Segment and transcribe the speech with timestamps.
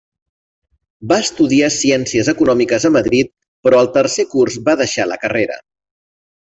[1.11, 3.33] Va estudiar Ciències Econòmiques a Madrid,
[3.67, 5.65] però al tercer curs va deixar la carrera.